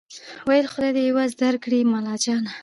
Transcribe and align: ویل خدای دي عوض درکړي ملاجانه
ویل 0.47 0.67
خدای 0.73 0.91
دي 0.95 1.03
عوض 1.11 1.31
درکړي 1.43 1.79
ملاجانه 1.93 2.51